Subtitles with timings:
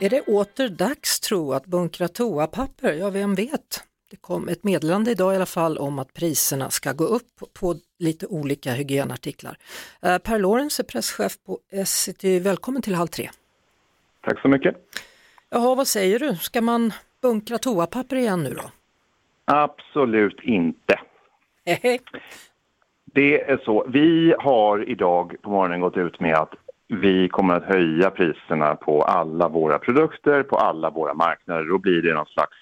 [0.00, 2.92] Är det åter dags tro att bunkra toapapper?
[2.92, 3.84] Ja, vem vet?
[4.10, 7.74] Det kom ett meddelande idag i alla fall om att priserna ska gå upp på
[7.98, 9.56] lite olika hygienartiklar.
[10.02, 12.40] Eh, per Lorenz är presschef på Essity.
[12.40, 13.30] Välkommen till Halv tre.
[14.24, 14.76] Tack så mycket.
[15.50, 16.36] Jaha, vad säger du?
[16.36, 16.92] Ska man
[17.22, 18.70] bunkra toapapper igen nu då?
[19.44, 21.00] Absolut inte.
[23.04, 23.86] Det är så.
[23.88, 26.54] Vi har idag på morgonen gått ut med att
[26.88, 31.64] vi kommer att höja priserna på alla våra produkter, på alla våra marknader.
[31.64, 32.56] Då blir det någon slags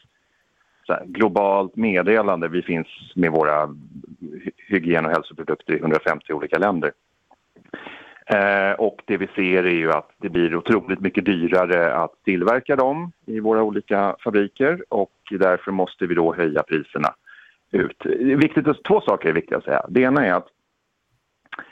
[0.87, 2.49] så här, globalt meddelande.
[2.49, 3.77] Vi finns med våra
[4.69, 6.93] hygien och hälsoprodukter i 150 olika länder.
[8.27, 12.77] Eh, och det vi ser är ju att det blir otroligt mycket dyrare att tillverka
[12.77, 17.15] dem i våra olika fabriker och därför måste vi då höja priserna
[17.71, 18.07] ut.
[18.39, 19.87] Viktigt, två saker är viktiga att säga.
[19.89, 20.49] Det ena är att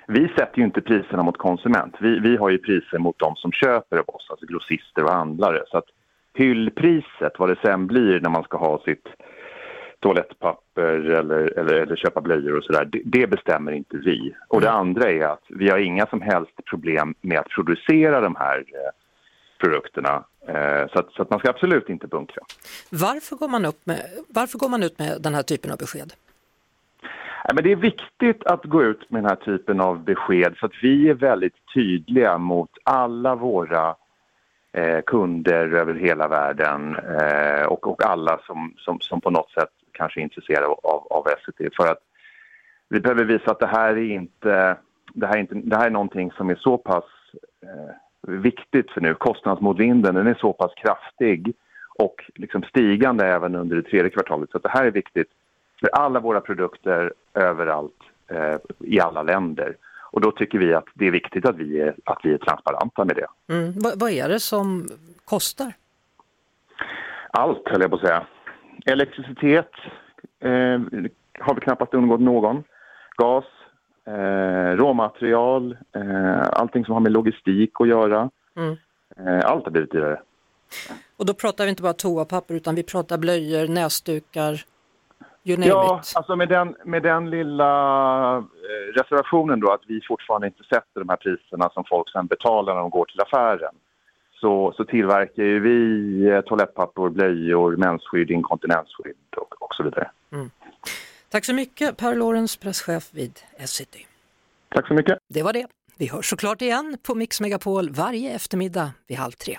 [0.07, 1.95] vi sätter ju inte priserna mot konsument.
[2.01, 5.63] Vi, vi har ju priser mot de som köper av oss, alltså grossister och handlare.
[5.69, 5.87] Så att
[6.35, 9.07] hyllpriset, vad det sen blir när man ska ha sitt
[10.01, 14.35] toalettpapper eller, eller, eller köpa blöjor och sådär, det, det bestämmer inte vi.
[14.49, 18.37] Och det andra är att vi har inga som helst problem med att producera de
[18.37, 18.91] här eh,
[19.59, 20.25] produkterna.
[20.49, 22.43] Eh, så, att, så att man ska absolut inte bunkra.
[22.91, 26.13] Varför går, man upp med, varför går man ut med den här typen av besked?
[27.55, 30.83] Men det är viktigt att gå ut med den här typen av besked så att
[30.83, 33.95] vi är väldigt tydliga mot alla våra
[34.73, 39.71] eh, kunder över hela världen eh, och, och alla som, som, som på något sätt
[39.93, 41.75] kanske är intresserade av, av SVT.
[41.77, 41.99] För att
[42.89, 44.77] vi behöver visa att det här är inte,
[45.15, 47.05] det här är, inte, det här är någonting som är så pass
[47.63, 49.15] eh, viktigt för nu.
[49.15, 51.55] Kostnadsmotvinden den är så pass kraftig
[51.99, 54.51] och liksom stigande även under det tredje kvartalet.
[54.51, 55.29] Så att det här är viktigt
[55.83, 59.77] för alla våra produkter överallt eh, i alla länder.
[60.13, 63.05] Och då tycker vi att det är viktigt att vi är, att vi är transparenta
[63.05, 63.55] med det.
[63.55, 63.73] Mm.
[63.77, 64.89] Vad, vad är det som
[65.25, 65.73] kostar?
[67.31, 68.27] Allt höll jag på att säga.
[68.87, 69.71] Elektricitet
[70.41, 70.81] eh,
[71.41, 72.65] har vi knappast undgått någon.
[73.17, 73.45] Gas,
[74.07, 78.31] eh, råmaterial, eh, allting som har med logistik att göra.
[78.57, 78.77] Mm.
[79.17, 80.21] Eh, allt har blivit dyrare.
[81.17, 84.65] Och då pratar vi inte bara toapapper utan vi pratar blöjor, näsdukar,
[85.45, 86.13] you name Ja, it.
[86.17, 87.73] alltså med den, med den lilla
[88.37, 92.75] eh, reservationen då att vi fortfarande inte sätter de här priserna som folk sen betalar
[92.75, 93.75] när de går till affären.
[94.41, 100.11] Så, så tillverkar ju vi eh, toalettpapper, blöjor, mensskydd, inkontinensskydd och, och så vidare.
[101.29, 104.07] Tack så mycket Per Lorenz, presschef vid Essity.
[104.75, 105.19] Tack så mycket.
[105.29, 105.67] Det var det.
[105.99, 109.59] Vi hörs såklart igen på Mix Megapol varje eftermiddag vid halv tre.